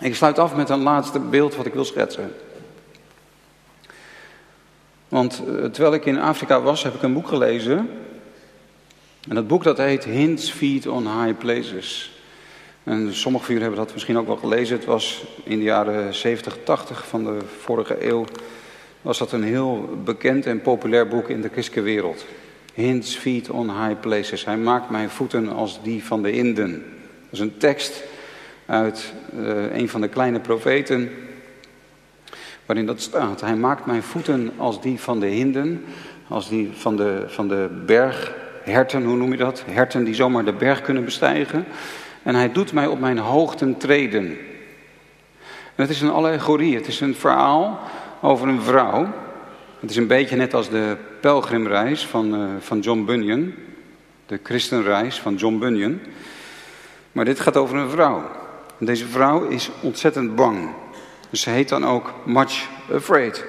[0.00, 2.32] Ik sluit af met een laatste beeld wat ik wil schetsen.
[5.08, 7.88] Want eh, terwijl ik in Afrika was, heb ik een boek gelezen.
[9.28, 12.20] En dat boek dat heet Hints Feed on High Places.
[12.84, 14.76] En sommigen van jullie hebben dat misschien ook wel gelezen.
[14.76, 18.24] Het was in de jaren 70, 80 van de vorige eeuw.
[19.02, 22.24] Was dat een heel bekend en populair boek in de christelijke wereld.
[22.74, 24.44] Hints Feet on High Places.
[24.44, 26.70] Hij maakt mijn voeten als die van de Inden.
[26.72, 28.02] Dat is een tekst
[28.70, 31.10] uit uh, een van de kleine profeten,
[32.66, 33.40] waarin dat staat.
[33.40, 35.84] Hij maakt mijn voeten als die van de hinden,
[36.28, 39.64] als die van de, van de bergherten, hoe noem je dat?
[39.66, 41.64] Herten die zomaar de berg kunnen bestijgen.
[42.22, 44.24] En hij doet mij op mijn hoogten treden.
[45.74, 47.80] En het is een allegorie, het is een verhaal
[48.20, 49.12] over een vrouw.
[49.80, 53.54] Het is een beetje net als de pelgrimreis van, uh, van John Bunyan,
[54.26, 56.00] de christenreis van John Bunyan.
[57.12, 58.39] Maar dit gaat over een vrouw.
[58.80, 60.68] Deze vrouw is ontzettend bang.
[61.30, 63.44] Dus ze heet dan ook much afraid.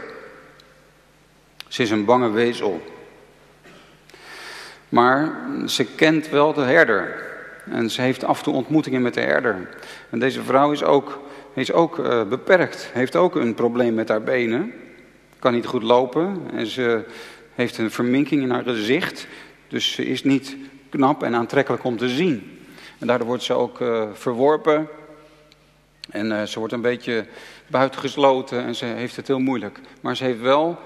[1.68, 2.82] Ze is een bange wezel.
[4.90, 7.30] Maar ze kent wel de herder.
[7.66, 9.70] En ze heeft af en toe ontmoetingen met de herder.
[10.10, 11.20] En deze vrouw is ook,
[11.54, 12.90] is ook uh, beperkt.
[12.94, 14.74] Heeft ook een probleem met haar benen.
[15.40, 16.42] Kan niet goed lopen.
[16.54, 17.04] En ze
[17.56, 19.28] heeft een verminking in haar gezicht.
[19.68, 20.56] Dus ze is niet
[20.90, 22.60] knap en aantrekkelijk om te zien.
[23.00, 24.88] En daardoor wordt ze ook uh, verworpen.
[26.12, 27.26] En uh, ze wordt een beetje
[27.68, 29.80] buitengesloten en ze heeft het heel moeilijk.
[30.02, 30.80] Maar ze heeft wel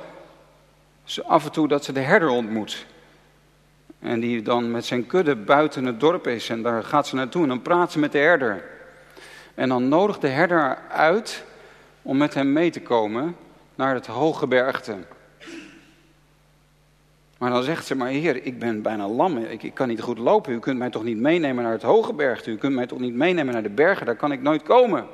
[1.25, 2.85] af en toe dat ze de herder ontmoet.
[3.99, 6.49] En die dan met zijn kudde buiten het dorp is.
[6.49, 8.63] En daar gaat ze naartoe en dan praat ze met de herder.
[9.55, 11.43] En dan nodigt de herder uit
[12.01, 13.35] om met hem mee te komen
[13.75, 14.95] naar het hoge bergte.
[17.37, 20.53] Maar dan zegt ze, maar heer, ik ben bijna lam, ik, kan niet goed lopen.
[20.53, 22.51] U kunt mij toch niet meenemen naar het hoge bergte.
[22.51, 25.07] U kunt mij toch niet meenemen naar de bergen, daar kan ik nooit komen.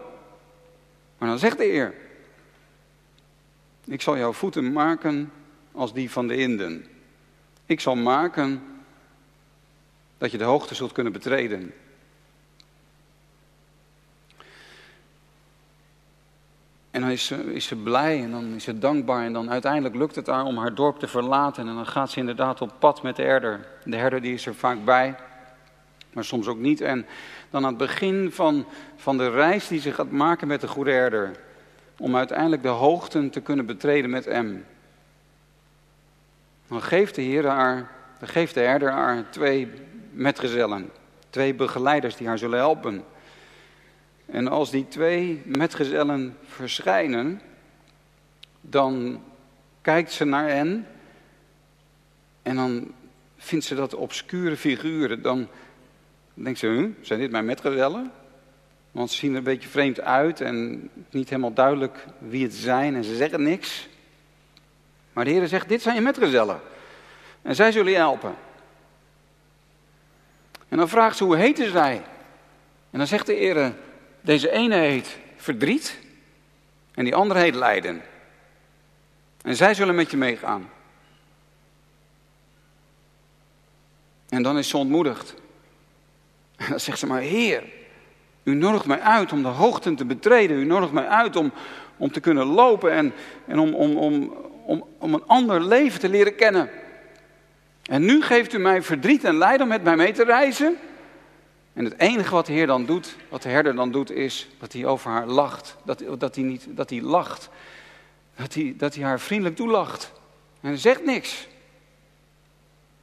[1.17, 1.93] Maar dan zegt de heer,
[3.86, 5.32] ik zal jouw voeten maken
[5.72, 6.86] als die van de Inden.
[7.65, 8.63] Ik zal maken
[10.17, 11.74] dat je de hoogte zult kunnen betreden.
[16.91, 19.25] En dan is ze, is ze blij en dan is ze dankbaar.
[19.25, 21.67] En dan uiteindelijk lukt het haar om haar dorp te verlaten.
[21.67, 23.67] En dan gaat ze inderdaad op pad met de herder.
[23.83, 25.15] De herder die is er vaak bij.
[26.13, 26.81] maar soms ook niet.
[26.81, 27.05] En
[27.49, 28.65] dan aan het begin van,
[28.95, 31.31] van de reis die ze gaat maken met de goede herder,
[31.97, 34.65] om uiteindelijk de hoogten te kunnen betreden met hem.
[36.67, 39.71] Dan geeft de Heer haar, dan geeft de herder haar twee
[40.11, 40.89] metgezellen,
[41.29, 43.03] twee begeleiders die haar zullen helpen.
[44.32, 47.41] En als die twee metgezellen verschijnen,
[48.61, 49.23] dan
[49.82, 50.88] kijkt ze naar hen
[52.41, 52.91] en dan
[53.38, 55.21] vindt ze dat obscure figuren.
[55.21, 55.47] Dan
[56.34, 58.11] denkt ze, huh, zijn dit mijn metgezellen?
[58.91, 62.95] Want ze zien er een beetje vreemd uit en niet helemaal duidelijk wie het zijn
[62.95, 63.89] en ze zeggen niks.
[65.13, 66.59] Maar de Heer zegt, dit zijn je metgezellen.
[67.41, 68.36] En zij zullen je helpen.
[70.67, 71.95] En dan vraagt ze, hoe heten zij?
[72.91, 73.73] En dan zegt de Heer,
[74.22, 75.97] deze ene heet verdriet
[76.93, 78.01] en die andere heet lijden.
[79.41, 80.69] En zij zullen met je meegaan.
[84.30, 85.34] En dan is ze ontmoedigd.
[86.55, 87.63] En dan zegt ze maar, Heer,
[88.43, 90.57] u nodigt mij uit om de hoogten te betreden.
[90.57, 91.51] U nodigt mij uit om,
[91.97, 93.13] om te kunnen lopen en,
[93.47, 94.34] en om, om, om,
[94.65, 96.69] om, om een ander leven te leren kennen.
[97.86, 100.78] En nu geeft u mij verdriet en lijden om met mij mee te reizen.
[101.74, 104.74] En het enige wat de Heer dan doet, wat de herder dan doet, is dat
[104.74, 105.78] hij over haar lacht.
[105.84, 107.49] Dat, dat, hij, niet, dat hij lacht.
[108.36, 110.11] Dat hij, dat hij haar vriendelijk toelacht.
[110.61, 111.47] En zegt niks.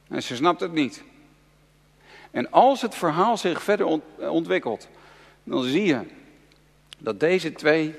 [0.07, 1.03] En ze snapt het niet.
[2.31, 4.87] En als het verhaal zich verder ontwikkelt,
[5.43, 6.01] dan zie je
[6.97, 7.95] dat deze twee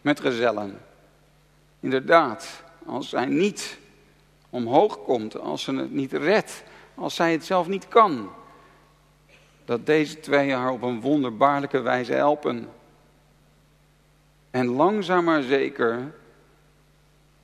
[0.00, 0.80] metgezellen,
[1.80, 3.78] inderdaad, als zij niet
[4.50, 6.62] omhoog komt, als ze het niet redt,
[6.94, 8.30] als zij het zelf niet kan,
[9.68, 12.68] dat deze twee haar op een wonderbaarlijke wijze helpen.
[14.50, 16.14] En langzaam maar zeker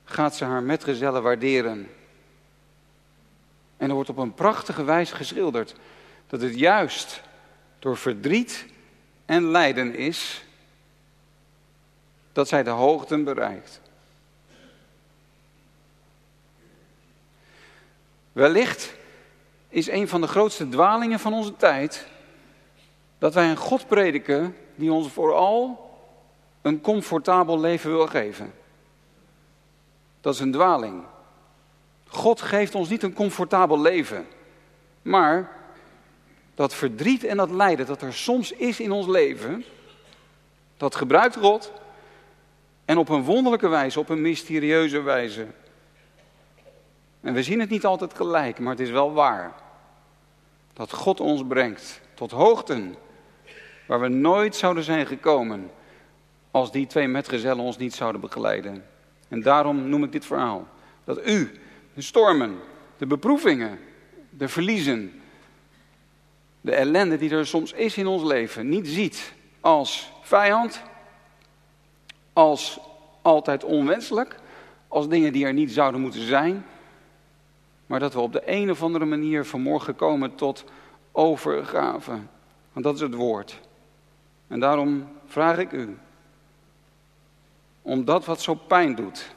[0.03, 1.89] gaat ze haar metgezellen waarderen.
[3.77, 5.75] En er wordt op een prachtige wijze geschilderd
[6.27, 7.21] dat het juist
[7.79, 8.65] door verdriet
[9.25, 10.45] en lijden is
[12.31, 13.81] dat zij de hoogten bereikt.
[18.31, 18.95] Wellicht
[19.69, 22.13] is een van de grootste dwalingen van onze tijd
[23.25, 25.89] dat wij een God prediken die ons vooral
[26.61, 28.53] een comfortabel leven wil geven.
[30.21, 31.03] Dat is een dwaling.
[32.07, 34.27] God geeft ons niet een comfortabel leven,
[35.01, 35.51] maar
[36.55, 39.65] dat verdriet en dat lijden dat er soms is in ons leven,
[40.77, 41.71] dat gebruikt God
[42.85, 45.47] en op een wonderlijke wijze, op een mysterieuze wijze.
[47.21, 49.53] En we zien het niet altijd gelijk, maar het is wel waar.
[50.73, 52.95] Dat God ons brengt tot hoogten
[53.85, 55.71] waar we nooit zouden zijn gekomen
[56.51, 58.85] als die twee metgezellen ons niet zouden begeleiden.
[59.27, 60.67] En daarom noem ik dit verhaal.
[61.03, 61.51] Dat u
[61.93, 62.59] de stormen,
[62.97, 63.79] de beproevingen,
[64.29, 65.21] de verliezen,
[66.61, 70.81] de ellende die er soms is in ons leven niet ziet als vijand,
[72.33, 72.79] als
[73.21, 74.35] altijd onwenselijk,
[74.87, 76.65] als dingen die er niet zouden moeten zijn,
[77.85, 80.63] maar dat we op de een of andere manier vanmorgen komen tot
[81.11, 82.11] overgave.
[82.73, 83.59] Want dat is het woord.
[84.47, 85.97] En daarom vraag ik u
[87.81, 89.35] om dat wat zo pijn doet,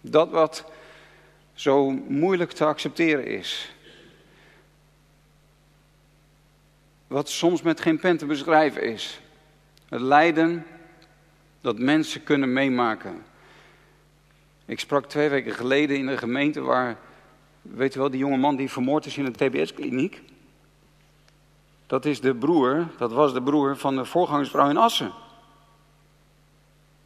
[0.00, 0.64] dat wat
[1.54, 3.74] zo moeilijk te accepteren is,
[7.06, 9.20] wat soms met geen pen te beschrijven is.
[9.88, 10.66] Het lijden
[11.60, 13.24] dat mensen kunnen meemaken.
[14.64, 16.96] Ik sprak twee weken geleden in een gemeente waar,
[17.62, 20.22] weet u wel, die jonge man die vermoord is in een TBS-kliniek.
[21.94, 25.12] Dat is de broer, dat was de broer van de voorgangersvrouw in Assen.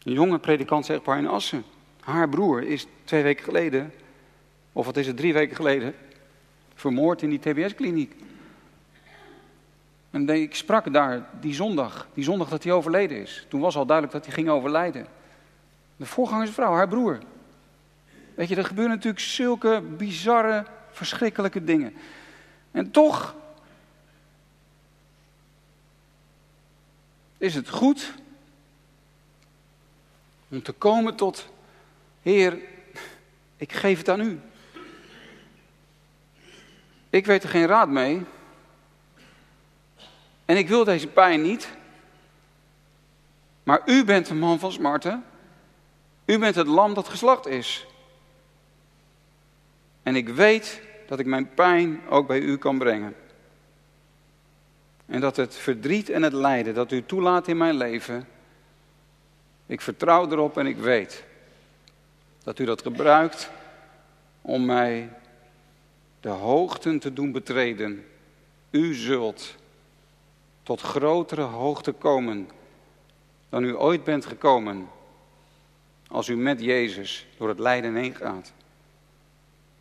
[0.03, 1.65] Een jonge predikant zegt maar in Assen.
[2.01, 3.93] Haar broer is twee weken geleden,
[4.73, 5.95] of wat is het, drie weken geleden,
[6.75, 8.15] vermoord in die TBS-kliniek.
[10.11, 13.47] En ik sprak daar die zondag, die zondag dat hij overleden is.
[13.49, 15.07] Toen was al duidelijk dat hij ging overlijden.
[15.97, 17.19] De voorgangersvrouw, haar broer.
[18.35, 21.95] Weet je, er gebeuren natuurlijk zulke bizarre, verschrikkelijke dingen.
[22.71, 23.37] En toch
[27.39, 28.15] is het goed
[30.49, 31.49] om te komen tot,
[32.23, 32.59] Heer,
[33.57, 34.41] ik geef het aan u.
[37.11, 38.25] Ik weet er geen raad mee.
[40.45, 41.69] En ik wil deze pijn niet.
[43.63, 45.25] Maar u bent de man van smarten.
[46.25, 47.87] U bent het lam dat geslacht is.
[50.03, 53.15] En ik weet dat ik mijn pijn ook bij u kan brengen.
[55.09, 58.29] En dat het verdriet en het lijden dat u toelaat in mijn leven,
[59.67, 61.25] ik vertrouw erop en ik weet
[62.43, 63.51] dat u dat gebruikt
[64.43, 65.13] om mij
[66.21, 68.05] de hoogten te doen betreden
[68.71, 69.55] U zult
[70.63, 72.49] tot grotere hoogte komen
[73.49, 74.89] dan u ooit bent gekomen
[76.09, 78.53] als u met Jezus door het lijden heen gaat.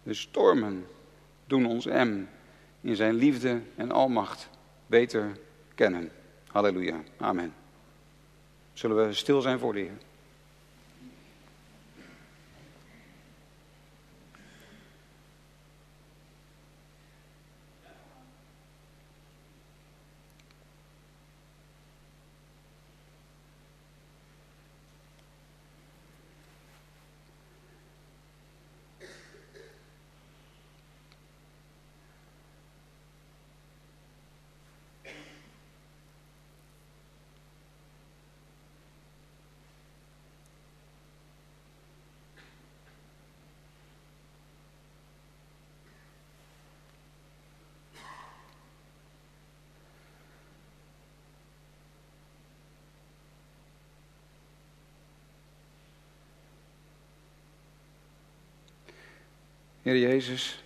[0.03, 0.87] De stormen
[1.45, 2.29] doen ons hem
[2.81, 4.49] in zijn liefde en almacht
[4.87, 5.37] beter
[5.75, 6.11] kennen.
[6.47, 7.03] Halleluja.
[7.17, 7.53] Amen.
[8.73, 9.97] Zullen we stil zijn voor de Heer?
[59.87, 60.63] Heer Jezus,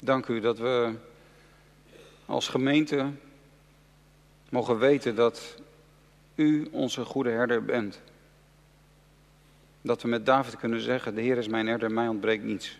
[0.00, 0.94] dank u dat we
[2.26, 3.10] als gemeente
[4.50, 5.56] mogen weten dat
[6.34, 8.00] u onze goede herder bent.
[9.82, 12.78] Dat we met David kunnen zeggen, de Heer is mijn herder, mij ontbreekt niets.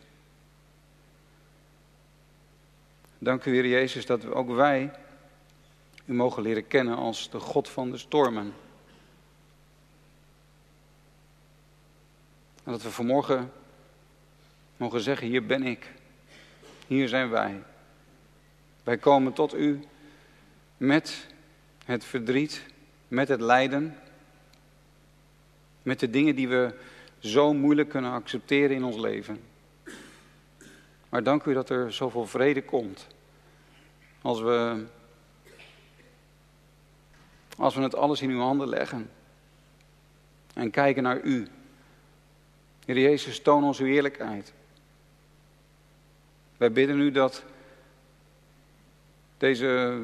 [3.19, 4.93] Dank u Heer Jezus dat we ook wij
[6.05, 8.55] u mogen leren kennen als de God van de stormen.
[12.65, 13.53] En dat we vanmorgen
[14.81, 15.93] mogen zeggen, hier ben ik.
[16.87, 17.63] Hier zijn wij.
[18.85, 19.81] Wij komen tot u
[20.77, 21.27] met
[21.85, 22.67] het verdriet,
[23.09, 23.97] met het lijden,
[25.83, 26.75] met de dingen die we
[27.19, 29.41] zo moeilijk kunnen accepteren in ons leven.
[31.09, 33.07] Maar dank u dat er zoveel vrede komt
[34.23, 34.85] als we,
[37.57, 39.11] als we het alles in uw handen leggen
[40.55, 41.49] en kijken naar u.
[42.85, 44.53] Heer Jezus, toon ons uw eerlijkheid.
[46.61, 47.45] Wij bidden u dat
[49.39, 50.03] deze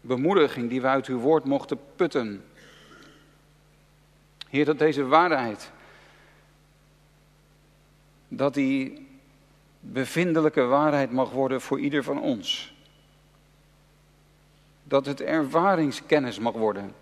[0.00, 2.44] bemoediging die we uit uw woord mochten putten.
[4.48, 5.70] Heer, dat deze waarheid,
[8.28, 9.08] dat die
[9.80, 12.74] bevindelijke waarheid mag worden voor ieder van ons.
[14.84, 16.94] Dat het ervaringskennis mag worden.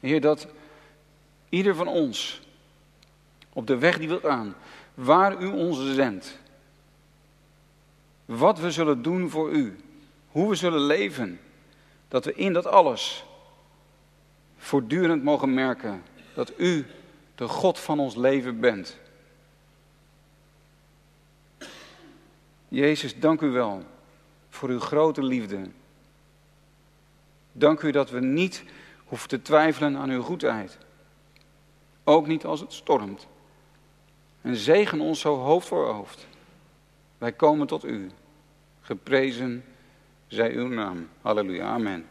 [0.00, 0.46] Heer, dat
[1.48, 2.43] ieder van ons
[3.54, 4.54] op de weg die we gaan,
[4.94, 6.38] waar u ons zendt.
[8.24, 9.76] Wat we zullen doen voor u,
[10.28, 11.40] hoe we zullen leven,
[12.08, 13.24] dat we in dat alles
[14.56, 16.02] voortdurend mogen merken
[16.34, 16.86] dat u
[17.34, 18.96] de God van ons leven bent.
[22.68, 23.82] Jezus, dank u wel
[24.48, 25.70] voor uw grote liefde.
[27.52, 28.64] Dank u dat we niet
[29.04, 30.78] hoeven te twijfelen aan uw goedheid.
[32.04, 33.26] Ook niet als het stormt.
[34.44, 36.26] En zegen ons zo hoofd voor hoofd.
[37.18, 38.10] Wij komen tot u.
[38.80, 39.64] Geprezen
[40.26, 41.08] zij uw naam.
[41.20, 41.64] Halleluja.
[41.64, 42.06] Amen.